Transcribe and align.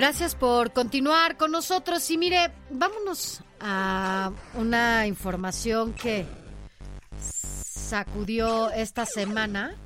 Gracias 0.00 0.34
por 0.34 0.72
continuar 0.72 1.36
con 1.36 1.50
nosotros. 1.50 2.10
Y 2.10 2.16
mire, 2.16 2.50
vámonos 2.70 3.42
a 3.60 4.32
una 4.54 5.06
información 5.06 5.92
que 5.92 6.24
sacudió 7.20 8.70
esta 8.70 9.04
semana. 9.04 9.76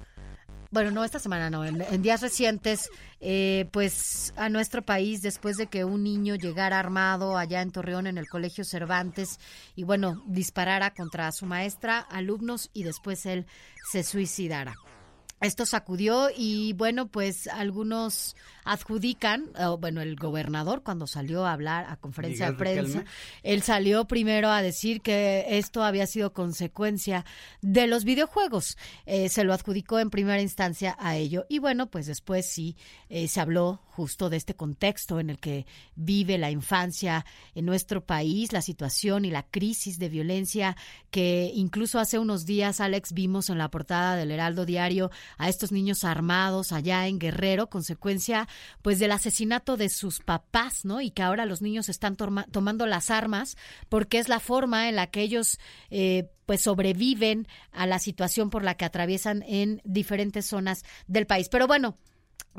Bueno, 0.71 0.93
no 0.93 1.03
esta 1.03 1.19
semana, 1.19 1.51
no, 1.51 1.65
en, 1.65 2.01
días 2.01 2.23
recientes, 2.23 2.91
eh, 3.21 3.69
pues 3.73 4.33
a 4.37 4.49
nuestro 4.49 4.83
país 4.83 5.21
después 5.21 5.57
de 5.57 5.67
que 5.67 5.85
un 5.85 6.05
niño 6.05 6.37
llegara 6.37 6.79
armado 6.79 7.37
allá 7.37 7.61
en 7.61 7.73
Torreón 7.73 8.07
en 8.07 8.17
el 8.17 8.29
Colegio 8.29 8.63
Cervantes 8.63 9.41
y 9.75 9.83
bueno, 9.83 10.23
disparara 10.27 10.95
contra 10.95 11.33
su 11.33 11.45
maestra, 11.45 11.99
alumnos 11.99 12.71
y 12.73 12.85
después 12.85 13.27
él 13.27 13.47
se 13.91 14.05
suicidara. 14.05 14.77
Esto 15.45 15.67
sacudió 15.67 16.29
y 16.35 16.73
bueno, 16.73 17.09
pues 17.09 17.49
algunos 17.49 18.35
adjudican, 18.65 19.51
bueno, 19.79 20.01
el 20.01 20.17
gobernador 20.17 20.83
cuando 20.83 21.07
salió 21.07 21.45
a 21.45 21.53
hablar 21.53 21.85
a 21.89 21.97
conferencia 21.97 22.51
Miguel 22.51 22.57
de 22.57 22.65
prensa, 22.65 22.99
Riquelme. 23.01 23.11
él 23.43 23.63
salió 23.63 24.07
primero 24.07 24.49
a 24.49 24.63
decir 24.63 25.03
que 25.03 25.45
esto 25.51 25.85
había 25.85 26.07
sido 26.07 26.33
consecuencia 26.33 27.27
de 27.61 27.87
los 27.87 28.05
videojuegos. 28.05 28.79
Eh, 29.05 29.29
se 29.29 29.45
lo 29.45 29.53
adjudicó 29.53 29.99
en 29.99 30.09
primera 30.09 30.41
instancia 30.41 30.97
a 30.99 31.17
ello. 31.17 31.45
Y 31.51 31.59
bueno, 31.59 31.91
pues 31.91 32.07
después 32.07 32.47
sí 32.47 32.77
eh, 33.11 33.29
se 33.29 33.41
habló 33.41 33.81
justo 33.95 34.31
de 34.31 34.39
este 34.39 34.55
contexto 34.55 35.21
en 35.21 35.31
el 35.31 35.39
que 35.39 35.67
vive 35.95 36.37
la 36.39 36.51
infancia 36.51 37.25
en 37.55 37.67
nuestro 37.67 38.05
país, 38.05 38.53
la 38.53 38.63
situación 38.63 39.25
y 39.25 39.31
la 39.31 39.45
crisis 39.45 39.99
de 39.99 40.09
violencia 40.09 40.77
que 41.11 41.53
incluso 41.55 42.01
hace 42.01 42.19
unos 42.19 42.45
días, 42.45 42.81
Alex, 42.81 43.13
vimos 43.13 43.51
en 43.51 43.59
la 43.59 43.71
portada 43.71 44.17
del 44.17 44.33
Heraldo 44.33 44.65
Diario 44.65 45.11
a 45.39 45.49
estos 45.49 45.73
niños 45.73 46.05
armados 46.05 46.73
allá 46.73 47.07
en 47.07 47.19
Guerrero, 47.19 47.69
consecuencia 47.69 48.49
pues 48.83 48.99
del 48.99 49.13
asesinato 49.13 49.77
de 49.77 49.89
sus 49.89 50.21
papás, 50.21 50.85
¿no? 50.85 51.01
Y 51.01 51.11
que 51.11 51.23
ahora 51.23 51.47
los 51.47 51.63
niños 51.63 51.89
están 51.89 52.17
tomando 52.17 52.87
las 52.87 53.11
armas 53.11 53.57
porque 53.89 54.19
es 54.19 54.29
la 54.29 54.41
forma 54.41 54.89
en 54.89 54.97
la 54.97 55.09
que 55.09 55.23
ellos 55.23 55.59
eh, 55.91 56.31
pues 56.47 56.63
sobreviven 56.63 57.47
a 57.73 57.87
la 57.87 57.99
situación 57.99 58.51
por 58.51 58.63
la 58.63 58.75
que 58.75 58.85
atraviesan 58.85 59.43
en 59.47 59.81
diferentes 59.85 60.47
zonas 60.47 60.85
del 61.07 61.27
país. 61.27 61.49
Pero 61.49 61.67
bueno, 61.67 61.97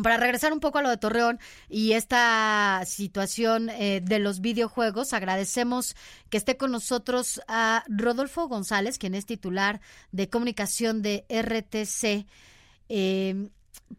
para 0.02 0.18
regresar 0.18 0.52
un 0.52 0.60
poco 0.60 0.80
a 0.80 0.82
lo 0.82 0.90
de 0.90 0.98
Torreón 0.98 1.40
y 1.70 1.94
esta 1.94 2.84
situación 2.86 3.70
eh, 3.70 4.02
de 4.04 4.20
los 4.20 4.42
videojuegos, 4.42 5.14
agradecemos 5.14 5.96
que 6.30 6.38
esté 6.38 6.58
con 6.58 6.72
nosotros 6.72 7.42
a 7.48 7.86
Rodolfo 7.88 8.48
González, 8.48 8.98
quien 8.98 9.16
es 9.16 9.26
titular 9.26 9.80
de 10.12 10.30
comunicación 10.30 11.02
de 11.02 11.26
RTC, 11.30 12.28
eh, 12.90 13.50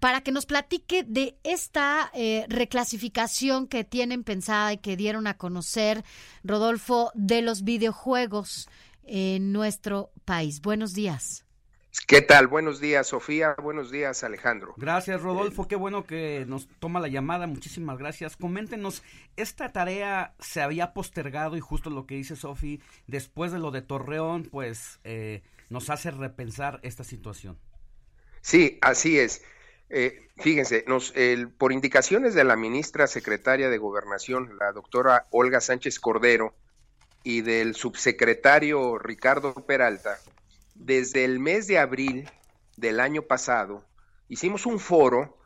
para 0.01 0.21
que 0.21 0.33
nos 0.33 0.47
platique 0.47 1.05
de 1.05 1.37
esta 1.45 2.11
eh, 2.15 2.45
reclasificación 2.49 3.67
que 3.67 3.85
tienen 3.85 4.25
pensada 4.25 4.73
y 4.73 4.79
que 4.79 4.97
dieron 4.97 5.27
a 5.27 5.37
conocer, 5.37 6.05
Rodolfo, 6.45 7.11
de 7.15 7.43
los 7.43 7.63
videojuegos 7.65 8.69
en 9.05 9.53
nuestro 9.53 10.11
país. 10.25 10.61
Buenos 10.61 10.95
días. 10.95 11.45
¿Qué 12.07 12.21
tal? 12.21 12.47
Buenos 12.47 12.79
días, 12.79 13.09
Sofía. 13.09 13.57
Buenos 13.61 13.91
días, 13.91 14.23
Alejandro. 14.23 14.75
Gracias, 14.77 15.23
Rodolfo. 15.23 15.67
Qué 15.67 15.77
bueno 15.77 16.05
que 16.05 16.45
nos 16.47 16.69
toma 16.79 17.01
la 17.01 17.09
llamada. 17.09 17.47
Muchísimas 17.47 17.99
gracias. 17.99 18.37
Coméntenos, 18.37 19.03
esta 19.37 19.73
tarea 19.73 20.35
se 20.39 20.61
había 20.61 20.93
postergado 20.93 21.57
y 21.57 21.61
justo 21.61 21.91
lo 21.91 22.07
que 22.07 22.15
dice 22.15 22.37
Sofi, 22.37 22.81
después 23.07 23.51
de 23.51 23.59
lo 23.59 23.71
de 23.71 23.83
Torreón, 23.83 24.45
pues 24.45 25.01
eh, 25.05 25.43
nos 25.69 25.91
hace 25.91 26.11
repensar 26.11 26.79
esta 26.83 27.03
situación. 27.03 27.59
Sí, 28.47 28.79
así 28.81 29.19
es. 29.19 29.43
Eh, 29.91 30.29
fíjense, 30.37 30.85
nos, 30.87 31.13
el- 31.17 31.49
por 31.51 31.73
indicaciones 31.73 32.33
de 32.33 32.45
la 32.45 32.55
ministra 32.55 33.09
secretaria 33.09 33.69
de 33.69 33.79
Gobernación, 33.79 34.57
la 34.57 34.71
doctora 34.71 35.27
Olga 35.33 35.61
Sánchez 35.61 35.99
Cordero, 35.99 36.55
y 37.25 37.41
del 37.41 37.75
subsecretario 37.75 38.99
Ricardo 38.99 39.53
Peralta, 39.53 40.21
desde 40.77 41.25
el 41.25 41.41
mes 41.41 41.67
de 41.67 41.81
abril 41.81 42.31
del 42.77 43.01
año 43.01 43.23
pasado, 43.23 43.85
hicimos 44.29 44.65
un 44.65 44.79
foro 44.79 45.37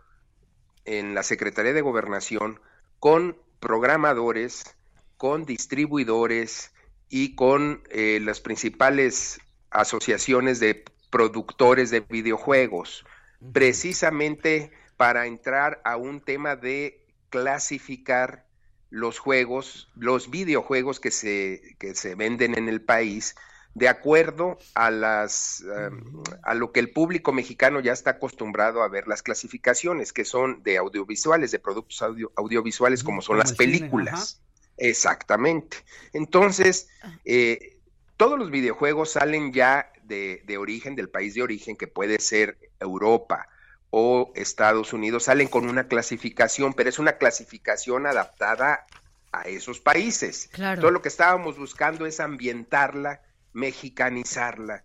en 0.85 1.15
la 1.15 1.23
Secretaría 1.23 1.73
de 1.73 1.81
Gobernación 1.81 2.61
con 2.99 3.39
programadores, 3.61 4.77
con 5.17 5.47
distribuidores 5.47 6.71
y 7.09 7.35
con 7.35 7.83
eh, 7.89 8.21
las 8.21 8.41
principales 8.43 9.41
asociaciones 9.71 10.61
de 10.61 10.85
productores 11.11 11.91
de 11.91 12.01
videojuegos, 12.01 13.05
precisamente 13.53 14.71
para 14.97 15.27
entrar 15.27 15.81
a 15.85 15.97
un 15.97 16.21
tema 16.21 16.57
de 16.57 17.05
clasificar 17.31 18.47
los 18.91 19.19
juegos, 19.19 19.89
los 19.95 20.31
videojuegos 20.31 20.99
que 21.01 21.11
se, 21.11 21.77
que 21.79 21.95
se 21.95 22.15
venden 22.15 22.57
en 22.57 22.69
el 22.69 22.81
país 22.81 23.35
de 23.75 23.89
acuerdo 23.89 24.59
a 24.75 24.91
las 24.91 25.63
um, 25.63 26.25
a 26.43 26.55
lo 26.55 26.73
que 26.73 26.81
el 26.81 26.91
público 26.91 27.33
mexicano 27.33 27.79
ya 27.79 27.93
está 27.93 28.11
acostumbrado 28.11 28.83
a 28.83 28.89
ver 28.89 29.07
las 29.07 29.23
clasificaciones 29.23 30.13
que 30.13 30.25
son 30.25 30.65
de 30.65 30.77
audiovisuales, 30.77 31.53
de 31.53 31.61
productos 31.61 32.03
audio- 32.03 32.33
audiovisuales 32.35 33.05
como 33.05 33.23
son 33.23 33.39
las 33.39 33.53
películas. 33.53 34.43
Exactamente. 34.77 35.77
Entonces, 36.13 36.89
eh, 37.25 37.79
todos 38.21 38.39
los 38.39 38.51
videojuegos 38.51 39.13
salen 39.13 39.51
ya 39.51 39.91
de, 40.03 40.43
de 40.45 40.59
origen, 40.59 40.95
del 40.95 41.09
país 41.09 41.33
de 41.33 41.43
origen, 41.43 41.75
que 41.75 41.87
puede 41.87 42.21
ser 42.21 42.59
Europa 42.79 43.49
o 43.89 44.31
Estados 44.35 44.93
Unidos, 44.93 45.25
salen 45.25 45.49
con 45.49 45.67
una 45.67 45.89
clasificación, 45.89 46.75
pero 46.75 46.91
es 46.91 46.99
una 46.99 47.15
clasificación 47.15 48.07
adaptada 48.07 48.85
a 49.33 49.45
esos 49.45 49.81
países. 49.81 50.51
Claro. 50.53 50.83
Todo 50.83 50.91
lo 50.91 51.01
que 51.01 51.09
estábamos 51.09 51.57
buscando 51.57 52.05
es 52.05 52.21
ambientarla, 52.21 53.23
mexicanizarla, 53.55 54.85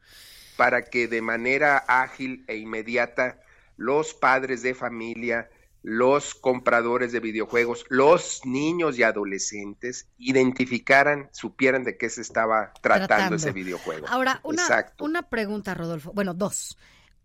para 0.56 0.86
que 0.86 1.10
de 1.10 1.22
manera 1.22 1.84
ágil 1.90 2.46
e 2.48 2.56
inmediata 2.56 3.42
los 3.76 4.14
padres 4.14 4.62
de 4.62 4.76
familia, 4.76 5.50
los 5.88 6.34
compradores 6.34 7.12
de 7.12 7.20
videojuegos, 7.20 7.86
los 7.90 8.42
niños 8.44 8.98
y 8.98 9.04
adolescentes 9.04 10.08
identificaran, 10.18 11.30
supieran 11.32 11.84
de 11.84 11.96
qué 11.96 12.10
se 12.10 12.22
estaba 12.22 12.74
tratando, 12.82 13.08
Tratando. 13.08 13.36
ese 13.36 13.52
videojuego. 13.52 14.08
Ahora, 14.10 14.40
una, 14.42 14.64
Exacto. 14.64 15.06
una 15.06 15.30
pregunta, 15.30 15.76
Rodolfo. 15.76 16.12
Bueno, 16.12 16.34
dos. 16.34 16.76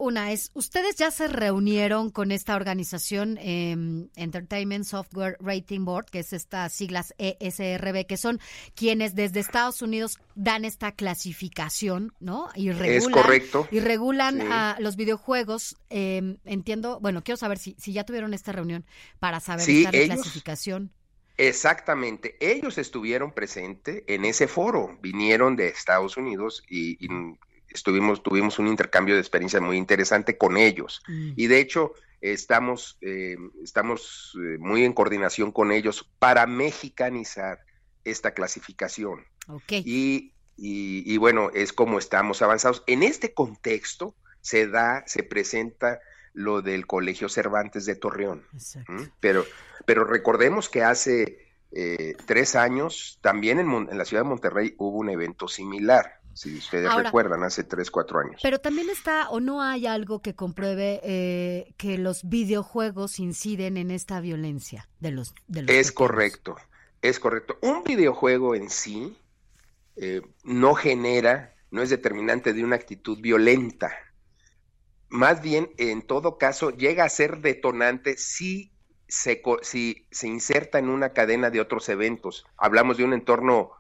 Una 0.03 0.33
es, 0.33 0.51
¿ustedes 0.55 0.97
ya 0.97 1.11
se 1.11 1.29
reunieron 1.29 2.09
con 2.11 2.33
esta 2.33 2.57
organización 2.57 3.37
em, 3.39 4.09
Entertainment 4.17 4.87
Software 4.87 5.37
Rating 5.41 5.85
Board, 5.85 6.07
que 6.07 6.21
es 6.21 6.33
estas 6.33 6.73
siglas 6.73 7.13
ESRB, 7.19 8.07
que 8.07 8.17
son 8.17 8.41
quienes 8.75 9.15
desde 9.15 9.41
Estados 9.41 9.83
Unidos 9.83 10.17
dan 10.35 10.65
esta 10.65 10.93
clasificación, 10.93 12.15
¿no? 12.19 12.49
Y 12.55 12.71
regulan, 12.73 13.13
correcto. 13.13 13.69
Y 13.71 13.81
regulan 13.81 14.41
Sí. 14.41 14.47
a 14.51 14.77
los 14.81 14.97
videojuegos. 14.97 15.77
em, 15.91 16.39
entiendo, 16.47 16.99
bueno, 17.01 17.23
quiero 17.23 17.37
saber 17.37 17.59
si, 17.59 17.75
si 17.79 17.93
ya 17.93 18.05
tuvieron 18.05 18.33
esta 18.33 18.53
reunión 18.53 18.87
para 19.19 19.39
saber 19.41 19.67
Sí, 19.67 19.85
esta 19.85 19.97
ellos- 19.99 20.09
reclasificación. 20.17 20.93
Exactamente, 21.37 22.37
ellos 22.41 22.79
estuvieron 22.79 23.33
presentes 23.33 24.03
en 24.07 24.25
ese 24.25 24.47
foro, 24.49 24.99
vinieron 25.03 25.57
de 25.57 25.69
Estados 25.69 26.17
Unidos 26.17 26.63
y, 26.69 27.05
y 27.05 27.09
estuvimos, 27.71 28.23
tuvimos 28.23 28.59
un 28.59 28.69
intercambio 28.69 29.15
de 29.15 29.21
experiencia 29.21 29.61
muy 29.61 29.77
interesante 29.77 30.37
con 30.37 30.57
ellos. 30.57 31.03
Mm. 31.09 31.33
Y 31.37 31.47
de 31.47 31.61
hecho, 31.61 31.93
estamos, 32.21 32.99
eh, 33.01 33.37
estamos 33.65 34.37
eh, 34.43 34.59
muy 34.59 34.85
en 34.85 34.93
coordinación 34.93 35.53
con 35.53 35.73
ellos 35.73 36.09
para 36.19 36.47
mexicanizar 36.47 37.61
esta 38.05 38.33
clasificación. 38.33 39.25
Y, 39.85 40.33
y- 40.57 41.03
y 41.07 41.17
bueno, 41.17 41.51
es 41.55 41.73
como 41.73 41.99
estamos 41.99 42.43
avanzados. 42.43 42.83
En 42.87 43.03
este 43.03 43.33
contexto 43.35 44.15
se 44.41 44.67
da, 44.69 45.03
se 45.07 45.23
presenta 45.23 46.01
lo 46.33 46.63
del 46.63 46.87
Colegio 46.87 47.29
Cervantes 47.29 47.87
de 47.87 47.97
Torreón. 47.97 48.47
Pero, 49.21 49.45
pero 49.85 50.05
recordemos 50.05 50.69
que 50.69 50.83
hace 50.83 51.49
eh, 51.73 52.15
tres 52.27 52.55
años 52.57 53.19
también 53.21 53.59
en 53.59 53.99
la 53.99 54.05
ciudad 54.05 54.23
de 54.23 54.29
Monterrey 54.29 54.75
hubo 54.79 54.99
un 54.99 55.11
evento 55.11 55.49
similar. 55.49 56.20
Si 56.35 56.57
ustedes 56.57 56.93
recuerdan, 56.95 57.43
hace 57.43 57.65
3, 57.65 57.91
4 57.91 58.21
años. 58.21 58.41
Pero 58.43 58.61
también 58.61 58.89
está, 58.91 59.29
o 59.31 59.41
no 59.41 59.63
hay 59.63 59.87
algo 59.87 60.23
que 60.23 60.35
compruebe 60.35 61.01
eh, 61.03 61.75
que 61.77 61.99
los 61.99 62.29
videojuegos 62.29 63.19
inciden 63.19 63.77
en 63.77 63.91
esta 63.91 64.21
violencia 64.21 64.89
de 65.01 65.11
los... 65.11 65.35
De 65.49 65.63
los 65.63 65.71
es 65.71 65.93
correcto, 65.93 66.57
es 67.03 67.19
correcto. 67.19 67.59
Un 67.63 67.85
videojuego 67.85 68.55
en 68.55 68.71
sí 68.71 69.17
eh, 69.97 70.23
no 70.45 70.75
genera, 70.75 71.55
no 71.71 71.83
es 71.83 71.91
determinante 71.91 72.53
de 72.53 72.65
una 72.65 72.77
actitud 72.77 73.21
violenta. 73.21 73.93
Más 75.09 75.43
bien, 75.43 75.71
en 75.77 76.03
todo 76.03 76.39
caso, 76.39 76.71
llega 76.71 77.05
a 77.05 77.09
ser 77.09 77.41
detonante 77.41 78.17
si 78.17 78.73
se, 79.09 79.43
si 79.63 80.07
se 80.11 80.29
inserta 80.29 80.79
en 80.79 80.89
una 80.89 81.13
cadena 81.13 81.51
de 81.51 81.61
otros 81.61 81.89
eventos. 81.89 82.47
Hablamos 82.57 82.97
de 82.97 83.05
un 83.05 83.13
entorno 83.13 83.73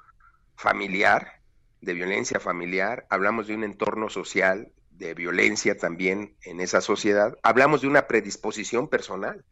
familiar, 0.56 1.40
de 1.81 1.94
violencia 1.94 2.41
familiar, 2.41 3.06
hablamos 3.11 3.47
de 3.47 3.55
un 3.55 3.65
entorno 3.65 4.09
social, 4.09 4.73
de 4.91 5.15
violencia 5.15 5.79
también 5.79 6.35
en 6.43 6.61
esa 6.61 6.81
sociedad, 6.81 7.38
hablamos 7.43 7.81
de 7.81 7.88
una 7.88 8.06
predisposición 8.06 8.88
personal 8.88 9.44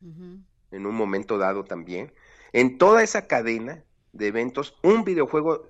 en 0.71 0.87
un 0.87 0.95
momento 0.95 1.39
dado 1.39 1.65
también. 1.65 2.13
En 2.53 2.77
toda 2.79 3.03
esa 3.03 3.27
cadena 3.27 3.83
de 4.13 4.27
eventos, 4.27 4.75
un 4.83 5.05
videojuego 5.05 5.67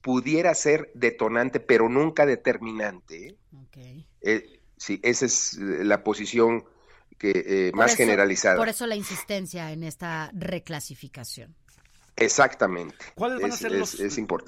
pudiera 0.00 0.54
ser 0.54 0.90
detonante, 0.94 1.58
pero 1.58 1.88
nunca 1.88 2.24
determinante. 2.26 3.36
¿eh? 3.74 4.04
Eh, 4.22 4.60
sí, 4.76 5.00
esa 5.02 5.26
es 5.26 5.54
la 5.58 6.04
posición 6.04 6.64
que 7.18 7.32
eh, 7.46 7.72
más 7.74 7.96
generalizada. 7.96 8.56
Por 8.56 8.68
eso 8.68 8.86
la 8.86 8.94
insistencia 8.94 9.72
en 9.72 9.82
esta 9.82 10.30
reclasificación. 10.34 11.56
Exactamente. 12.14 12.96
¿Cuáles 13.14 13.42
van 13.42 13.52
a 13.52 13.56
ser 13.56 13.72
los, 13.72 13.98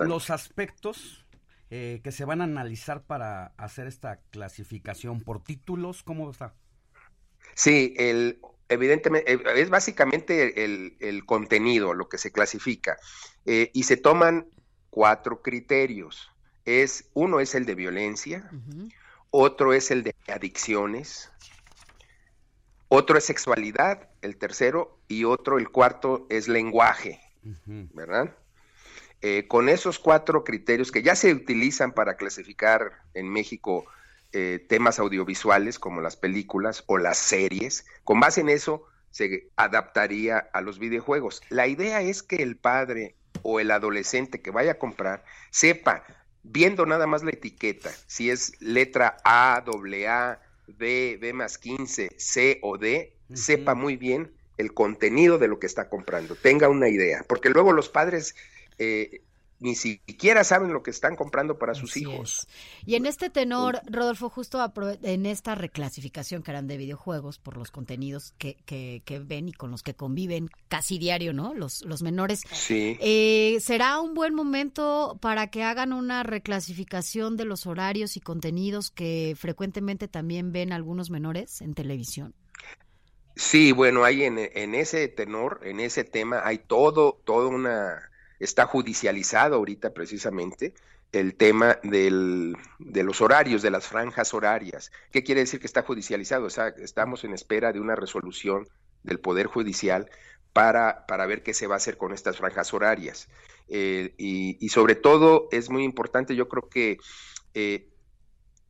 los 0.00 0.30
aspectos 0.30 1.26
que 1.68 2.10
se 2.12 2.24
van 2.24 2.40
a 2.40 2.44
analizar 2.44 3.02
para 3.02 3.48
hacer 3.56 3.86
esta 3.86 4.20
clasificación 4.30 5.20
por 5.20 5.42
títulos? 5.42 6.02
¿Cómo 6.02 6.30
está? 6.30 6.54
Sí, 7.54 7.94
el, 7.98 8.40
evidentemente 8.68 9.38
es 9.60 9.70
básicamente 9.70 10.64
el, 10.64 10.96
el, 11.00 11.26
contenido 11.26 11.94
lo 11.94 12.08
que 12.08 12.18
se 12.18 12.32
clasifica 12.32 12.96
y 13.44 13.82
se 13.82 13.96
toman 13.96 14.46
cuatro 14.90 15.42
criterios. 15.42 16.30
Es, 16.64 17.08
uno 17.14 17.40
es 17.40 17.54
el 17.54 17.64
de 17.64 17.74
violencia, 17.74 18.50
otro 19.30 19.72
es 19.72 19.90
el 19.90 20.02
de 20.02 20.14
adicciones, 20.26 21.30
otro 22.88 23.16
es 23.18 23.24
sexualidad, 23.24 24.08
el 24.22 24.36
tercero, 24.36 24.98
y 25.08 25.24
otro, 25.24 25.58
el 25.58 25.70
cuarto, 25.70 26.26
es 26.30 26.48
lenguaje, 26.48 27.20
¿verdad? 27.44 28.36
Eh, 29.20 29.46
con 29.48 29.68
esos 29.68 29.98
cuatro 29.98 30.44
criterios 30.44 30.92
que 30.92 31.02
ya 31.02 31.16
se 31.16 31.32
utilizan 31.32 31.92
para 31.92 32.16
clasificar 32.16 32.92
en 33.14 33.28
México 33.28 33.84
eh, 34.32 34.64
temas 34.68 35.00
audiovisuales 35.00 35.80
como 35.80 36.00
las 36.00 36.16
películas 36.16 36.84
o 36.86 36.98
las 36.98 37.18
series, 37.18 37.84
con 38.04 38.20
base 38.20 38.42
en 38.42 38.48
eso 38.48 38.84
se 39.10 39.48
adaptaría 39.56 40.38
a 40.52 40.60
los 40.60 40.78
videojuegos. 40.78 41.42
La 41.48 41.66
idea 41.66 42.00
es 42.02 42.22
que 42.22 42.36
el 42.36 42.56
padre 42.56 43.16
o 43.42 43.58
el 43.58 43.70
adolescente 43.72 44.40
que 44.40 44.52
vaya 44.52 44.72
a 44.72 44.78
comprar 44.78 45.24
sepa, 45.50 46.04
viendo 46.44 46.86
nada 46.86 47.06
más 47.06 47.24
la 47.24 47.30
etiqueta, 47.30 47.90
si 48.06 48.30
es 48.30 48.52
letra 48.60 49.16
A, 49.24 49.56
A, 49.56 50.40
B, 50.68 51.18
B 51.20 51.32
más 51.32 51.58
15, 51.58 52.10
C 52.16 52.58
o 52.62 52.78
D, 52.78 53.16
sepa 53.34 53.74
muy 53.74 53.96
bien 53.96 54.30
el 54.58 54.74
contenido 54.74 55.38
de 55.38 55.48
lo 55.48 55.58
que 55.58 55.66
está 55.66 55.88
comprando, 55.88 56.34
tenga 56.34 56.68
una 56.68 56.88
idea, 56.88 57.24
porque 57.26 57.48
luego 57.48 57.72
los 57.72 57.88
padres 57.88 58.34
eh, 58.78 59.22
ni 59.60 59.74
siquiera 59.74 60.44
saben 60.44 60.72
lo 60.72 60.82
que 60.82 60.90
están 60.90 61.16
comprando 61.16 61.58
para 61.58 61.74
sus 61.74 61.96
hijos. 61.96 62.46
Y 62.86 62.94
en 62.94 63.06
este 63.06 63.28
tenor, 63.28 63.80
Rodolfo, 63.86 64.30
justo 64.30 64.60
en 65.02 65.26
esta 65.26 65.54
reclasificación 65.54 66.42
que 66.42 66.52
harán 66.52 66.68
de 66.68 66.76
videojuegos 66.76 67.38
por 67.38 67.56
los 67.56 67.70
contenidos 67.70 68.34
que, 68.38 68.56
que, 68.64 69.18
ven 69.18 69.48
y 69.48 69.52
con 69.52 69.70
los 69.70 69.82
que 69.82 69.94
conviven 69.94 70.48
casi 70.68 70.98
diario, 70.98 71.32
¿no? 71.32 71.54
Los, 71.54 71.84
los 71.84 72.02
menores. 72.02 72.42
Sí. 72.52 72.96
Eh, 73.00 73.58
¿Será 73.60 74.00
un 74.00 74.14
buen 74.14 74.34
momento 74.34 75.18
para 75.20 75.48
que 75.48 75.64
hagan 75.64 75.92
una 75.92 76.22
reclasificación 76.22 77.36
de 77.36 77.44
los 77.44 77.66
horarios 77.66 78.16
y 78.16 78.20
contenidos 78.20 78.90
que 78.90 79.34
frecuentemente 79.36 80.06
también 80.06 80.52
ven 80.52 80.72
algunos 80.72 81.10
menores 81.10 81.60
en 81.62 81.74
televisión? 81.74 82.34
Sí, 83.34 83.72
bueno, 83.72 84.04
hay 84.04 84.24
en, 84.24 84.38
en 84.38 84.74
ese 84.74 85.06
tenor, 85.08 85.60
en 85.64 85.80
ese 85.80 86.04
tema, 86.04 86.42
hay 86.44 86.58
todo, 86.58 87.20
toda 87.24 87.48
una 87.48 88.10
está 88.38 88.66
judicializado 88.66 89.56
ahorita 89.56 89.92
precisamente 89.94 90.74
el 91.12 91.34
tema 91.34 91.78
del, 91.82 92.56
de 92.78 93.02
los 93.02 93.20
horarios, 93.20 93.62
de 93.62 93.70
las 93.70 93.86
franjas 93.86 94.34
horarias. 94.34 94.92
¿Qué 95.10 95.22
quiere 95.22 95.40
decir 95.40 95.60
que 95.60 95.66
está 95.66 95.82
judicializado? 95.82 96.46
O 96.46 96.50
sea, 96.50 96.68
estamos 96.68 97.24
en 97.24 97.32
espera 97.32 97.72
de 97.72 97.80
una 97.80 97.96
resolución 97.96 98.68
del 99.02 99.18
Poder 99.18 99.46
Judicial 99.46 100.10
para, 100.52 101.06
para 101.06 101.26
ver 101.26 101.42
qué 101.42 101.54
se 101.54 101.66
va 101.66 101.74
a 101.74 101.78
hacer 101.78 101.96
con 101.96 102.12
estas 102.12 102.36
franjas 102.36 102.74
horarias. 102.74 103.28
Eh, 103.68 104.14
y, 104.16 104.68
sobre 104.70 104.94
todo 104.94 105.48
es 105.52 105.70
muy 105.70 105.84
importante, 105.84 106.34
yo 106.34 106.48
creo 106.48 106.68
que 106.68 106.98
eh, 107.54 107.88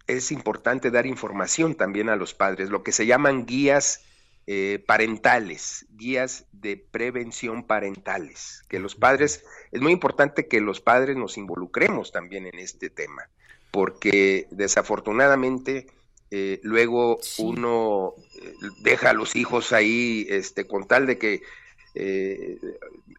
es 0.07 0.33
importante 0.33 0.91
dar 0.91 1.07
información 1.07 1.75
también 1.75 2.09
a 2.09 2.17
los 2.17 2.35
padres, 2.35 2.71
lo 2.71 2.83
que 2.83 2.93
se 2.93 3.07
llaman 3.07 3.47
guías 3.47 4.05
eh, 4.51 4.83
parentales, 4.87 5.85
guías 5.91 6.47
de 6.53 6.79
prevención 6.79 7.67
parentales, 7.67 8.65
que 8.71 8.79
los 8.79 8.95
padres, 8.95 9.45
es 9.73 9.83
muy 9.83 9.93
importante 9.93 10.49
que 10.49 10.63
los 10.63 10.81
padres 10.81 11.19
nos 11.19 11.37
involucremos 11.37 12.13
también 12.13 12.47
en 12.47 12.59
este 12.59 12.89
tema, 12.89 13.29
porque 13.71 14.47
desafortunadamente 14.51 15.89
eh, 16.31 16.61
luego 16.63 17.19
uno 17.37 18.15
eh, 18.41 18.55
deja 18.81 19.11
a 19.11 19.13
los 19.13 19.37
hijos 19.37 19.75
ahí 19.75 20.27
este, 20.31 20.67
con 20.67 20.89
tal 20.89 21.05
de 21.05 21.19
que 21.19 21.43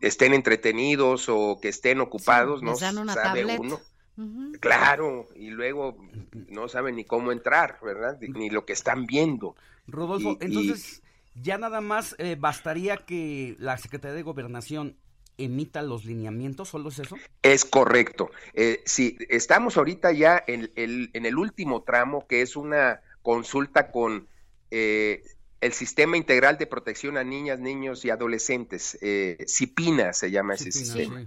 estén 0.01 0.33
entretenidos 0.33 1.29
o 1.29 1.59
que 1.61 1.69
estén 1.69 2.01
ocupados, 2.01 2.63
no 2.63 2.75
sabe 2.75 3.45
uno. 3.59 3.79
Claro, 4.59 5.27
y 5.35 5.51
luego 5.51 5.95
no 6.47 6.67
saben 6.69 6.95
ni 6.95 7.05
cómo 7.05 7.31
entrar, 7.31 7.77
¿verdad? 7.83 8.19
Ni 8.19 8.49
lo 8.49 8.65
que 8.65 8.73
están 8.73 9.05
viendo. 9.05 9.55
Rodolfo, 9.87 10.35
entonces, 10.41 11.03
ya 11.41 11.57
nada 11.57 11.81
más 11.81 12.15
eh, 12.17 12.35
bastaría 12.39 12.97
que 12.97 13.55
la 13.59 13.77
Secretaría 13.77 14.15
de 14.15 14.23
Gobernación 14.23 14.97
emita 15.39 15.81
los 15.81 16.05
lineamientos, 16.05 16.69
¿solo 16.69 16.89
es 16.89 16.99
eso? 16.99 17.15
Es 17.41 17.65
correcto. 17.65 18.29
Eh, 18.53 18.81
sí, 18.85 19.17
estamos 19.29 19.77
ahorita 19.77 20.11
ya 20.11 20.43
en, 20.45 20.69
el 20.75 21.37
último 21.37 21.83
tramo, 21.83 22.27
que 22.27 22.41
es 22.41 22.55
una 22.55 23.01
consulta 23.21 23.91
con 23.91 24.27
eh, 24.71 25.23
el 25.61 25.73
Sistema 25.73 26.17
Integral 26.17 26.57
de 26.57 26.67
Protección 26.67 27.17
a 27.17 27.23
Niñas, 27.23 27.59
Niños 27.59 28.05
y 28.05 28.09
Adolescentes, 28.09 28.97
eh, 29.01 29.37
CIPINA 29.47 30.13
se 30.13 30.31
llama 30.31 30.55
ese 30.55 30.71
sistema. 30.71 31.25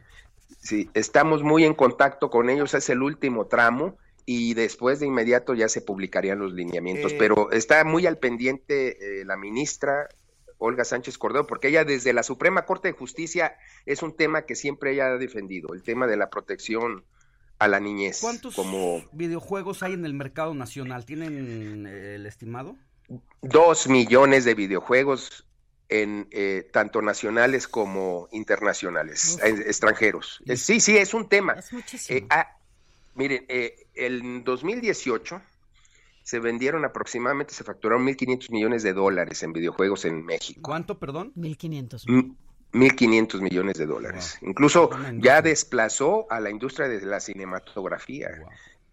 sí, 0.61 0.91
estamos 0.95 1.43
muy 1.43 1.65
en 1.65 1.75
contacto 1.75 2.31
con 2.31 2.51
ellos, 2.51 2.75
es 2.75 2.89
el 2.91 3.03
último 3.03 3.47
tramo 3.47 3.97
y 4.25 4.55
después 4.55 5.01
de 5.01 5.07
inmediato 5.07 5.55
ya 5.55 5.69
se 5.69 5.81
publicarían 5.81 6.39
los 6.39 6.53
lineamientos. 6.53 7.13
Eh, 7.13 7.17
pero 7.19 7.51
está 7.51 7.85
muy 7.85 8.07
al 8.07 8.19
pendiente 8.19 9.21
eh, 9.21 9.25
la 9.25 9.37
ministra 9.37 10.09
Olga 10.59 10.85
Sánchez 10.85 11.19
Cordero, 11.19 11.47
porque 11.47 11.69
ella 11.69 11.85
desde 11.85 12.13
la 12.13 12.23
Suprema 12.23 12.65
Corte 12.65 12.89
de 12.89 12.95
Justicia 12.95 13.57
es 13.85 14.03
un 14.03 14.17
tema 14.17 14.43
que 14.43 14.55
siempre 14.55 14.93
ella 14.93 15.07
ha 15.07 15.19
defendido, 15.19 15.75
el 15.75 15.83
tema 15.83 16.07
de 16.07 16.17
la 16.17 16.31
protección 16.31 17.05
a 17.59 17.69
la 17.69 17.81
niñez. 17.81 18.21
¿Cuántos 18.21 18.55
como... 18.55 19.05
videojuegos 19.13 19.83
hay 19.83 19.95
en 19.95 20.05
el 20.05 20.15
mercado 20.15 20.55
nacional? 20.55 21.05
¿Tienen 21.05 21.87
eh, 21.87 22.15
el 22.15 22.27
estimado? 22.27 22.77
Dos 23.41 23.89
millones 23.89 24.45
de 24.45 24.55
videojuegos 24.55 25.47
en 25.89 26.31
tanto 26.73 27.03
nacionales 27.03 27.69
como 27.69 28.27
internacionales, 28.33 29.39
extranjeros. 29.45 30.43
sí, 30.57 30.81
sí, 30.81 30.97
es 30.97 31.13
un 31.13 31.29
tema. 31.29 31.53
Es 31.53 31.71
muchísimo. 31.71 32.27
Miren, 33.15 33.45
eh, 33.49 33.87
en 33.95 34.45
2018 34.45 35.41
se 36.23 36.39
vendieron 36.39 36.85
aproximadamente, 36.85 37.53
se 37.53 37.65
facturaron 37.65 38.07
1.500 38.07 38.51
millones 38.51 38.83
de 38.83 38.93
dólares 38.93 39.43
en 39.43 39.53
videojuegos 39.53 40.05
en 40.05 40.25
México. 40.25 40.61
¿Cuánto, 40.63 40.99
perdón? 40.99 41.33
1.500. 41.37 42.07
1.500 42.73 43.41
millones 43.41 43.77
de 43.77 43.87
dólares. 43.87 44.39
Incluso 44.41 44.91
ya 45.19 45.43
desplazó 45.43 46.27
a 46.31 46.41
la 46.41 46.51
industria 46.51 46.89
de 46.89 47.05
la 47.05 47.21
cinematografía. 47.21 48.31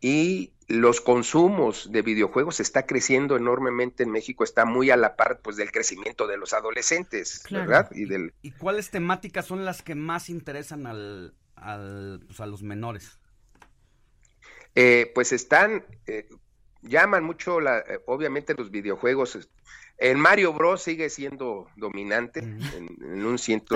Y 0.02 0.52
los 0.68 1.02
consumos 1.02 1.92
de 1.92 2.02
videojuegos 2.02 2.60
está 2.60 2.86
creciendo 2.86 3.36
enormemente 3.36 4.04
en 4.04 4.12
México, 4.12 4.44
está 4.44 4.66
muy 4.66 4.92
a 4.92 4.98
la 4.98 5.16
par 5.16 5.40
pues 5.42 5.58
del 5.58 5.72
crecimiento 5.72 6.28
de 6.28 6.38
los 6.38 6.54
adolescentes, 6.54 7.44
¿verdad? 7.50 7.90
Y, 7.92 8.06
del... 8.06 8.34
¿Y 8.42 8.52
cuáles 8.52 8.92
temáticas 8.92 9.46
son 9.46 9.66
las 9.66 9.82
que 9.82 9.96
más 9.96 10.30
interesan 10.30 10.88
al, 10.88 11.34
al 11.56 12.22
pues, 12.28 12.40
a 12.40 12.46
los 12.46 12.64
menores? 12.64 13.19
Eh, 14.76 15.12
pues 15.14 15.32
están, 15.32 15.84
eh, 16.06 16.28
llaman 16.82 17.24
mucho, 17.24 17.60
la, 17.60 17.80
eh, 17.80 18.00
obviamente, 18.06 18.54
los 18.56 18.72
videojuegos. 18.72 19.50
El 19.98 20.16
Mario 20.18 20.54
Bros 20.54 20.82
sigue 20.82 21.10
siendo 21.10 21.68
dominante 21.76 22.40
en, 22.40 23.26
un 23.26 23.38
ciento. 23.38 23.76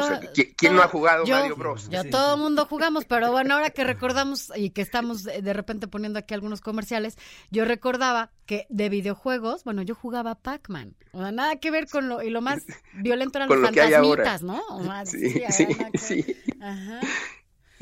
¿Quién 0.55 0.73
no 0.73 0.81
ha 0.81 0.87
jugado 0.87 1.25
Mario 1.25 1.57
Bros? 1.57 1.89
Ya 1.89 2.09
todo 2.09 2.35
el 2.35 2.41
mundo 2.41 2.65
jugamos, 2.65 3.03
pero 3.03 3.33
bueno, 3.33 3.55
ahora 3.55 3.71
que 3.71 3.83
recordamos 3.83 4.49
y 4.55 4.69
que 4.69 4.81
estamos 4.81 5.23
de 5.23 5.53
repente 5.53 5.89
poniendo 5.89 6.19
aquí 6.19 6.33
algunos 6.33 6.61
comerciales, 6.61 7.17
yo 7.51 7.65
recordaba 7.65 8.31
que 8.45 8.65
de 8.69 8.87
videojuegos, 8.87 9.65
bueno, 9.65 9.81
yo 9.81 9.95
jugaba 9.95 10.35
Pac-Man. 10.35 10.95
O 11.11 11.19
sea, 11.19 11.33
nada 11.33 11.57
que 11.57 11.71
ver 11.71 11.89
con 11.89 12.07
lo, 12.07 12.23
y 12.23 12.29
lo 12.29 12.39
más 12.39 12.63
violento 12.93 13.39
eran 13.39 13.49
los 13.49 13.59
fantasmitas, 13.59 14.43
¿no? 14.43 14.61
sí, 15.05 15.43
sí, 15.49 15.67
sí. 15.95 16.37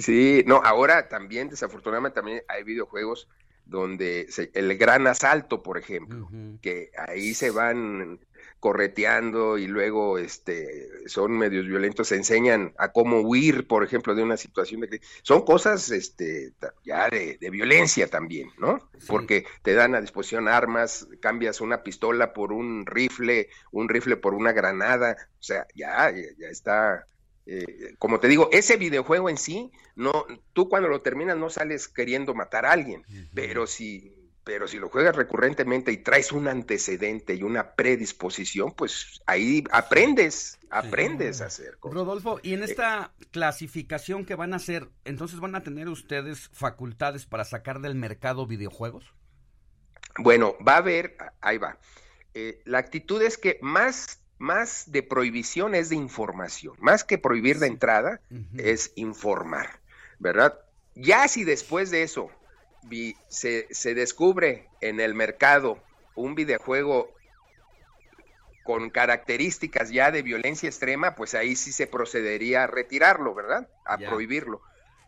Sí, 0.02 0.44
no, 0.48 0.58
ahora 0.58 1.08
también, 1.08 1.50
desafortunadamente, 1.50 2.16
también 2.16 2.44
hay 2.48 2.64
videojuegos 2.64 3.28
donde 3.66 4.28
el 4.54 4.78
gran 4.78 5.08
asalto, 5.08 5.64
por 5.64 5.78
ejemplo, 5.78 6.28
que 6.62 6.92
ahí 7.08 7.34
se 7.34 7.52
van 7.52 8.20
correteando 8.60 9.58
y 9.58 9.66
luego 9.66 10.20
este 10.20 11.08
son 11.08 11.32
medios 11.32 11.66
violentos, 11.66 12.10
se 12.10 12.16
enseñan 12.16 12.74
a 12.78 12.92
cómo 12.92 13.22
huir, 13.22 13.68
por 13.68 13.84
ejemplo, 13.84 14.14
de 14.14 14.24
una 14.24 14.38
situación 14.38 14.82
de 14.82 15.02
son 15.24 15.44
cosas 15.44 15.90
este 15.90 16.54
ya 16.84 17.10
de, 17.10 17.38
violencia 17.50 18.08
también, 18.08 18.50
¿no? 18.60 18.90
Porque 19.08 19.46
te 19.64 19.74
dan 19.74 19.96
a 19.96 20.02
disposición 20.02 20.48
armas, 20.48 21.08
cambias 21.22 21.60
una 21.62 21.82
pistola 21.82 22.34
por 22.34 22.52
un 22.54 22.86
rifle, 22.86 23.50
un 23.72 23.90
rifle 23.90 24.18
por 24.18 24.36
una 24.36 24.52
granada, 24.52 25.18
o 25.40 25.44
sea, 25.44 25.66
ya, 25.74 26.12
ya 26.12 26.48
está 26.48 27.06
eh, 27.54 27.96
como 28.00 28.22
te 28.22 28.30
digo, 28.30 28.48
ese 28.54 28.78
videojuego 28.78 29.30
en 29.30 29.38
sí, 29.38 29.74
no, 29.96 30.26
tú 30.54 30.70
cuando 30.70 30.88
lo 30.88 31.02
terminas 31.02 31.38
no 31.38 31.50
sales 31.50 31.90
queriendo 31.90 32.34
matar 32.34 32.66
a 32.66 32.72
alguien, 32.72 33.04
pero 33.34 33.68
si, 33.68 34.16
pero 34.46 34.70
si 34.70 34.80
lo 34.80 34.88
juegas 34.88 35.18
recurrentemente 35.18 35.92
y 35.92 35.98
traes 35.98 36.32
un 36.32 36.48
antecedente 36.48 37.36
y 37.36 37.44
una 37.44 37.76
predisposición, 37.76 38.72
pues 38.72 39.20
ahí 39.26 39.66
aprendes, 39.74 40.60
aprendes 40.70 41.42
a 41.42 41.48
hacer 41.48 41.78
Rodolfo, 41.82 42.40
y 42.42 42.54
en 42.54 42.62
eh, 42.62 42.68
esta 42.68 43.12
clasificación 43.32 44.26
que 44.26 44.36
van 44.36 44.54
a 44.54 44.56
hacer, 44.56 44.88
entonces 45.04 45.42
van 45.42 45.56
a 45.56 45.62
tener 45.62 45.90
ustedes 45.90 46.48
facultades 46.54 47.26
para 47.26 47.44
sacar 47.44 47.82
del 47.82 47.96
mercado 47.96 48.48
videojuegos. 48.48 49.14
Bueno, 50.20 50.56
va 50.66 50.76
a 50.76 50.78
haber, 50.78 51.18
ahí 51.42 51.58
va. 51.58 51.78
Eh, 52.34 52.62
la 52.64 52.78
actitud 52.78 53.22
es 53.22 53.38
que 53.38 53.60
más 53.62 54.21
más 54.42 54.92
de 54.92 55.04
prohibición 55.04 55.76
es 55.76 55.90
de 55.90 55.96
información, 55.96 56.76
más 56.80 57.04
que 57.04 57.20
prohibir 57.20 57.60
de 57.60 57.68
entrada 57.68 58.22
es 58.58 58.92
informar, 58.96 59.80
¿verdad? 60.18 60.60
Ya 60.96 61.28
si 61.28 61.44
después 61.44 61.92
de 61.92 62.02
eso 62.02 62.32
se, 63.30 63.68
se 63.70 63.94
descubre 63.94 64.68
en 64.82 65.00
el 65.00 65.14
mercado 65.14 65.78
un 66.16 66.34
videojuego 66.34 67.14
con 68.64 68.90
características 68.90 69.92
ya 69.92 70.12
de 70.12 70.24
violencia 70.24 70.68
extrema, 70.68 71.16
pues 71.16 71.36
ahí 71.36 71.56
sí 71.56 71.72
se 71.72 71.86
procedería 71.86 72.64
a 72.64 72.68
retirarlo, 72.68 73.36
¿verdad? 73.36 73.70
A 73.86 74.00
prohibirlo. 74.00 74.62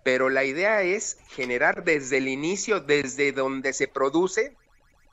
Pero 0.04 0.30
la 0.30 0.44
idea 0.44 0.84
es 0.84 1.18
generar 1.30 1.84
desde 1.84 2.18
el 2.18 2.28
inicio, 2.28 2.82
desde 2.82 3.32
donde 3.32 3.74
se 3.74 3.88
produce, 3.88 4.56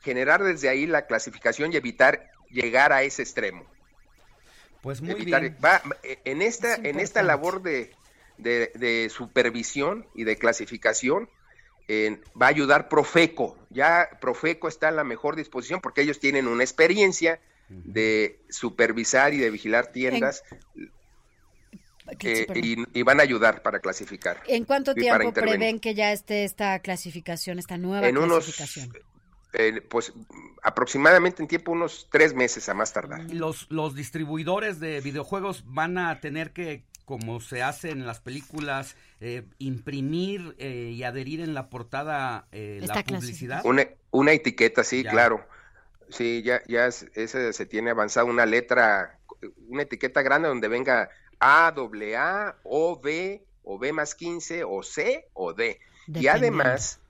generar 0.03 0.43
desde 0.43 0.69
ahí 0.69 0.87
la 0.87 1.07
clasificación 1.07 1.73
y 1.73 1.77
evitar 1.77 2.31
llegar 2.51 2.93
a 2.93 3.03
ese 3.03 3.23
extremo. 3.23 3.65
Pues 4.83 5.03
muy 5.03 5.25
bien. 5.25 5.57
Eh, 6.03 6.19
en 6.25 6.43
esta, 6.43 6.75
en 6.75 7.01
esta 7.01 7.23
labor 7.23 7.63
de, 7.63 7.93
de, 8.39 9.11
supervisión 9.11 10.07
y 10.15 10.25
de 10.25 10.37
clasificación, 10.37 11.29
va 11.91 12.47
a 12.47 12.51
ayudar 12.51 12.89
Profeco. 12.89 13.59
Ya 13.71 14.09
Profeco 14.21 14.69
está 14.69 14.89
en 14.89 14.97
la 14.97 15.05
mejor 15.05 15.37
disposición 15.37 15.81
porque 15.81 16.03
ellos 16.03 16.21
tienen 16.21 16.47
una 16.47 16.63
experiencia 16.63 17.41
de 17.71 18.41
supervisar 18.49 19.33
y 19.33 19.39
de 19.39 19.51
vigilar 19.51 19.93
tiendas. 19.93 20.43
y, 22.19 23.03
van 23.03 23.21
a 23.21 23.23
ayudar 23.23 23.63
para 23.63 23.79
clasificar. 23.79 24.43
¿En 24.47 24.65
cuánto 24.65 24.95
tiempo 24.95 25.33
prevén 25.33 25.79
que 25.79 25.95
ya 25.95 26.13
esté 26.13 26.45
esta 26.45 26.79
clasificación, 26.81 27.59
esta 27.59 27.79
nueva 27.79 28.09
en 28.09 28.17
clasificación? 28.17 28.93
Eh, 29.53 29.81
pues 29.81 30.13
aproximadamente 30.63 31.43
en 31.43 31.49
tiempo 31.49 31.73
unos 31.73 32.07
tres 32.11 32.35
meses 32.35 32.69
a 32.69 32.75
más 32.75 32.93
tardar. 32.93 33.23
Los, 33.33 33.67
los 33.69 33.97
distribuidores 33.97 34.79
de 34.79 35.01
videojuegos 35.01 35.65
van 35.67 35.99
a 35.99 36.21
tener 36.21 36.53
que, 36.53 36.85
como 37.05 37.41
se 37.41 37.63
hace 37.63 37.91
en 37.91 38.07
las 38.07 38.21
películas, 38.21 38.95
eh, 39.21 39.43
imprimir 39.59 40.55
eh, 40.59 40.93
y 40.95 41.03
adherir 41.03 41.41
en 41.41 41.55
la 41.55 41.69
portada 41.69 42.47
la 42.53 43.05
publicidad. 43.05 43.63
Una, 43.65 43.89
una 44.13 44.33
etiqueta, 44.33 44.85
sí, 44.85 45.03
claro. 45.03 45.45
Sí, 46.11 46.43
ya, 46.43 46.63
ya 46.67 46.87
ese 46.87 47.53
se 47.53 47.67
tiene 47.67 47.91
avanzado 47.91 48.27
una 48.27 48.47
letra, 48.47 49.19
una 49.69 49.83
etiqueta 49.83 50.23
grande 50.23 50.49
donde 50.49 50.69
venga 50.69 51.11
A, 51.41 51.69
A, 51.69 52.57
O, 52.65 53.01
B, 53.01 53.43
o 53.65 53.79
B 53.79 53.93
más 53.93 54.15
15, 54.15 54.65
o 54.65 54.83
C, 54.83 55.29
o 55.33 55.53
D. 55.55 55.81
Y 56.07 56.27
además 56.29 57.01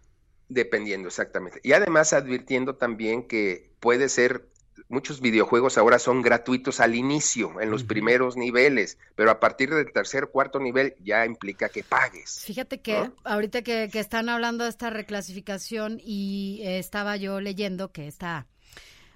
Dependiendo, 0.51 1.07
exactamente. 1.07 1.61
Y 1.63 1.73
además 1.73 2.13
advirtiendo 2.13 2.75
también 2.75 3.23
que 3.29 3.71
puede 3.79 4.09
ser, 4.09 4.49
muchos 4.89 5.21
videojuegos 5.21 5.79
ahora 5.79 6.01
son 6.01 6.23
gratuitos 6.23 6.81
al 6.81 6.97
inicio, 6.97 7.61
en 7.61 7.71
los 7.71 7.85
primeros 7.85 8.37
niveles, 8.37 8.99
pero 9.15 9.31
a 9.31 9.39
partir 9.39 9.73
del 9.73 9.93
tercer, 9.93 10.27
cuarto 10.27 10.59
nivel 10.59 10.97
ya 10.99 11.25
implica 11.25 11.69
que 11.69 11.85
pagues. 11.85 12.41
Fíjate 12.45 12.81
que 12.81 13.13
ahorita 13.23 13.63
que, 13.63 13.89
están 13.95 14.29
hablando 14.29 14.65
de 14.65 14.71
esta 14.71 14.91
reclasificación 14.91 16.01
y 16.03 16.63
eh, 16.65 16.81
estaba 16.81 17.17
yo 17.17 17.41
leyendo 17.41 17.93
que 17.93 18.09
esta 18.09 18.49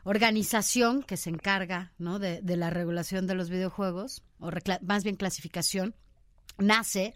organización 0.04 1.02
que 1.02 1.16
se 1.16 1.30
encarga 1.30 1.92
¿no? 1.98 2.20
de, 2.20 2.42
de 2.42 2.56
la 2.56 2.70
regulación 2.70 3.26
de 3.26 3.34
los 3.34 3.50
videojuegos, 3.50 4.22
o 4.38 4.50
más 4.82 5.02
bien 5.02 5.16
clasificación, 5.16 5.96
nace 6.58 7.14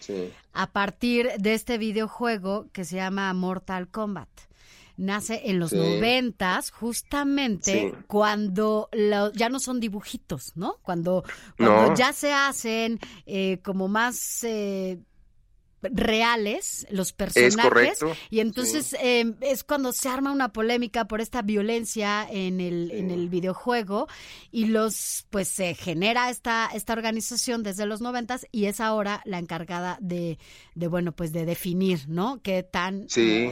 a 0.52 0.70
partir 0.70 1.30
de 1.38 1.54
este 1.54 1.78
videojuego 1.78 2.66
que 2.72 2.84
se 2.84 2.96
llama 2.96 3.32
Mortal 3.34 3.88
Kombat. 3.88 4.28
Nace 4.96 5.42
en 5.44 5.60
los 5.60 5.72
noventas, 5.72 6.72
justamente 6.72 7.94
cuando 8.08 8.88
ya 9.34 9.48
no 9.48 9.60
son 9.60 9.78
dibujitos, 9.78 10.56
¿no? 10.56 10.78
Cuando, 10.82 11.22
cuando 11.56 11.94
ya 11.94 12.12
se 12.12 12.32
hacen 12.32 12.98
eh, 13.24 13.60
como 13.62 13.86
más 13.86 14.42
eh, 14.42 14.98
reales 15.82 16.86
los 16.90 17.12
personajes 17.12 18.00
y 18.30 18.40
entonces 18.40 18.96
em, 19.00 19.34
es 19.40 19.64
cuando 19.64 19.92
se 19.92 20.08
arma 20.08 20.32
una 20.32 20.52
polémica 20.52 21.06
por 21.06 21.20
esta 21.20 21.42
violencia 21.42 22.26
en 22.30 22.60
el, 22.60 22.90
en 22.90 23.10
el 23.10 23.28
videojuego 23.28 24.08
y 24.50 24.66
los 24.66 25.26
pues 25.30 25.48
se 25.48 25.74
genera 25.74 26.30
esta 26.30 26.68
esta 26.74 26.92
organización 26.92 27.62
desde 27.62 27.86
los 27.86 28.00
noventas 28.00 28.46
y 28.50 28.66
es 28.66 28.80
ahora 28.80 29.22
la 29.24 29.38
encargada 29.38 29.98
de, 30.00 30.38
de 30.74 30.88
bueno 30.88 31.12
pues 31.12 31.32
de 31.32 31.44
definir 31.44 32.08
no 32.08 32.40
qué 32.42 32.62
tan 32.62 33.06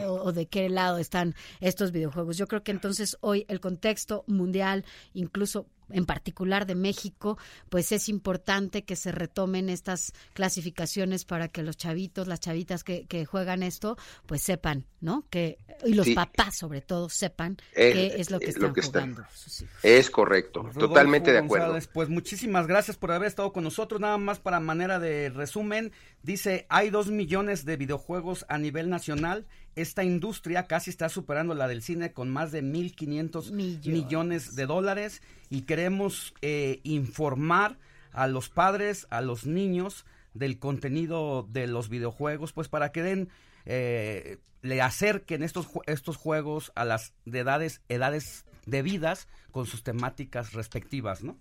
o, 0.07 0.33
de 0.33 0.47
qué 0.47 0.69
lado 0.69 0.99
están 0.99 1.35
estos 1.61 1.93
videojuegos. 1.93 2.37
Yo 2.37 2.47
creo 2.47 2.63
que 2.63 2.73
entonces 2.73 3.17
hoy 3.21 3.45
el 3.49 3.61
contexto 3.61 4.25
mundial 4.27 4.85
incluso 5.15 5.67
en 5.91 6.07
particular 6.07 6.67
de 6.67 6.75
México, 6.75 7.39
pues 7.69 7.93
es 7.93 8.09
importante 8.09 8.85
que 8.85 8.97
se 8.97 9.13
retomen 9.13 9.69
estas 9.69 10.13
clasificaciones 10.35 11.25
para 11.25 11.49
que 11.49 11.63
los 11.63 11.77
chavitos, 11.77 12.27
las 12.27 12.41
chavitas 12.41 12.85
que, 12.85 13.07
que 13.07 13.25
juegan 13.25 13.63
esto, 13.63 13.97
pues 14.27 14.43
sepan, 14.43 14.87
¿no? 15.01 15.25
Que 15.31 15.59
y 15.85 15.95
los 15.95 16.09
papás 16.11 16.57
sobre 16.57 16.81
todo 16.81 17.09
sepan 17.09 17.57
qué 17.75 18.15
es 18.17 18.31
lo 18.31 18.41
que 18.41 18.51
están 18.51 18.75
jugando. 18.75 19.25
Es 19.83 20.11
correcto, 20.11 20.71
totalmente 20.79 21.33
de 21.33 21.39
acuerdo. 21.39 21.77
pues 21.93 22.09
muchísimas 22.09 22.67
gracias 22.67 22.97
por 22.97 23.13
haber 23.13 23.29
estado 23.29 23.53
con 23.53 23.65
nosotros. 23.65 24.01
Nada 24.01 24.19
más 24.19 24.41
para 24.41 24.61
manera 24.61 24.99
de 24.99 25.31
resumen, 25.31 25.93
dice 26.23 26.67
hay 26.69 26.91
dos 26.91 27.09
millones 27.09 27.65
de 27.65 27.77
videojuegos 27.77 28.45
a 28.49 28.59
nivel 28.59 28.89
nacional 28.89 29.47
esta 29.77 30.03
industria 30.03 30.67
casi 30.67 30.91
está 30.91 31.09
superando 31.09 31.55
la 31.55 31.69
del 31.69 31.83
cine 31.83 32.13
con 32.13 32.31
más 32.31 32.51
de 32.51 32.63
1.500 32.63 33.53
millones. 33.53 33.87
millones 33.87 34.57
de 34.57 34.67
dólares 34.67 35.23
y 35.51 35.63
queremos 35.63 36.35
eh, 36.41 36.81
informar 36.83 37.79
a 38.13 38.27
los 38.27 38.49
padres, 38.49 39.07
a 39.11 39.21
los 39.21 39.47
niños 39.47 40.07
del 40.33 40.59
contenido 40.59 41.47
de 41.51 41.67
los 41.67 41.89
videojuegos, 41.91 42.53
pues 42.53 42.69
para 42.69 42.91
que 42.91 43.03
den, 43.03 43.29
eh, 43.67 44.39
le 44.63 44.81
acerquen 44.81 45.43
estos, 45.43 45.69
estos 45.87 46.17
juegos 46.17 46.73
a 46.75 46.85
las 46.85 47.13
de 47.27 47.41
edades, 47.41 47.83
edades 47.89 48.47
debidas 48.65 49.29
con 49.53 49.67
sus 49.67 49.83
temáticas 49.83 50.55
respectivas, 50.55 51.23
¿no? 51.23 51.37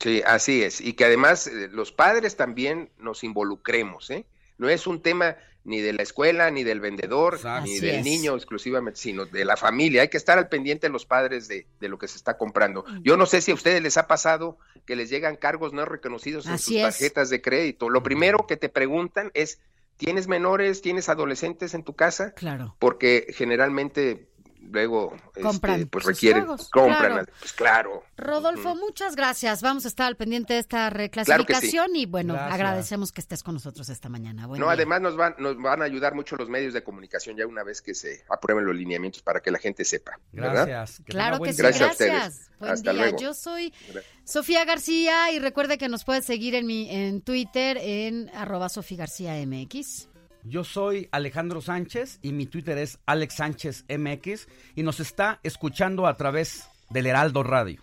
Sí, 0.00 0.22
así 0.24 0.62
es. 0.62 0.80
Y 0.80 0.94
que 0.94 1.04
además 1.04 1.46
eh, 1.46 1.68
los 1.70 1.92
padres 1.92 2.36
también 2.36 2.90
nos 2.98 3.22
involucremos, 3.22 4.10
¿eh? 4.10 4.24
No 4.60 4.68
es 4.68 4.86
un 4.86 5.00
tema 5.00 5.36
ni 5.64 5.80
de 5.80 5.92
la 5.92 6.02
escuela, 6.02 6.50
ni 6.50 6.64
del 6.64 6.80
vendedor, 6.80 7.38
ni 7.62 7.80
del 7.80 8.02
niño 8.02 8.36
exclusivamente, 8.36 9.00
sino 9.00 9.26
de 9.26 9.44
la 9.44 9.56
familia. 9.56 10.02
Hay 10.02 10.08
que 10.08 10.16
estar 10.16 10.38
al 10.38 10.48
pendiente 10.48 10.86
de 10.86 10.92
los 10.92 11.06
padres 11.06 11.48
de, 11.48 11.66
lo 11.80 11.98
que 11.98 12.08
se 12.08 12.16
está 12.16 12.36
comprando. 12.36 12.84
Yo 13.02 13.16
no 13.16 13.26
sé 13.26 13.40
si 13.40 13.50
a 13.50 13.54
ustedes 13.54 13.82
les 13.82 13.96
ha 13.96 14.06
pasado 14.06 14.58
que 14.86 14.96
les 14.96 15.10
llegan 15.10 15.36
cargos 15.36 15.72
no 15.72 15.84
reconocidos 15.84 16.46
en 16.46 16.58
sus 16.58 16.76
tarjetas 16.76 17.30
de 17.30 17.40
crédito. 17.40 17.88
Lo 17.88 18.02
primero 18.02 18.46
que 18.46 18.56
te 18.56 18.68
preguntan 18.68 19.30
es, 19.34 19.60
¿tienes 19.96 20.28
menores, 20.28 20.82
tienes 20.82 21.08
adolescentes 21.08 21.74
en 21.74 21.82
tu 21.82 21.94
casa? 21.94 22.32
Claro. 22.32 22.76
Porque 22.78 23.26
generalmente 23.30 24.29
luego 24.70 25.14
este, 25.34 25.86
pues 25.86 26.04
requieren, 26.04 26.44
juegos, 26.46 26.68
compran, 26.70 26.98
claro. 27.12 27.26
pues 27.38 27.52
claro. 27.52 28.04
Rodolfo, 28.16 28.74
muchas 28.74 29.16
gracias. 29.16 29.62
Vamos 29.62 29.84
a 29.84 29.88
estar 29.88 30.06
al 30.06 30.16
pendiente 30.16 30.54
de 30.54 30.60
esta 30.60 30.90
reclasificación 30.90 31.96
y 31.96 32.06
bueno, 32.06 32.34
Gracias. 32.34 32.54
agradecemos 32.54 33.12
que 33.12 33.20
estés 33.20 33.42
con 33.42 33.54
nosotros 33.54 33.88
esta 33.88 34.08
mañana. 34.08 34.46
Buen 34.46 34.60
No, 34.60 34.66
día. 34.66 34.74
además 34.74 35.00
nos 35.00 35.16
van, 35.16 35.34
nos 35.38 35.56
van 35.60 35.82
a 35.82 35.84
ayudar 35.84 36.14
mucho 36.14 36.36
los 36.36 36.48
medios 36.48 36.74
de 36.74 36.82
comunicación 36.82 37.36
ya 37.36 37.46
una 37.46 37.62
vez 37.62 37.80
que 37.82 37.94
se 37.94 38.24
aprueben 38.28 38.64
los 38.64 38.74
lineamientos 38.76 39.22
para 39.22 39.40
que 39.40 39.50
la 39.50 39.58
gente 39.58 39.84
sepa. 39.84 40.18
¿verdad? 40.32 40.66
Gracias. 40.66 40.98
que 41.04 41.12
Claro 41.12 41.40
que 41.40 41.52
sí. 41.52 41.62
Gracias 41.62 41.88
a 41.88 41.92
ustedes. 41.92 42.50
Buen 42.58 42.72
Hasta 42.72 42.92
día. 42.92 43.02
luego. 43.02 43.18
Yo 43.18 43.34
soy 43.34 43.72
Gracias. 43.92 44.04
Sofía 44.24 44.64
García 44.64 45.32
y 45.32 45.38
recuerde 45.38 45.78
que 45.78 45.88
nos 45.88 46.04
puede 46.04 46.22
seguir 46.22 46.54
en 46.54 46.66
mi 46.66 46.90
en 46.90 47.22
Twitter 47.22 47.78
en 47.80 48.28
arroba 48.34 48.68
Sofía 48.68 48.98
García 48.98 49.34
MX. 49.46 50.09
Yo 50.44 50.64
soy 50.64 51.08
Alejandro 51.12 51.60
Sánchez 51.60 52.18
y 52.22 52.32
mi 52.32 52.46
Twitter 52.46 52.78
es 52.78 52.98
Alex 53.06 53.34
Sánchez 53.36 53.84
MX 53.88 54.48
y 54.74 54.82
nos 54.82 55.00
está 55.00 55.40
escuchando 55.42 56.06
a 56.06 56.16
través 56.16 56.68
del 56.90 57.06
Heraldo 57.06 57.42
Radio. 57.42 57.82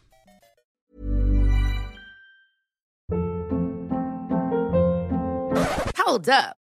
Hold 6.05 6.29
up. 6.29 6.66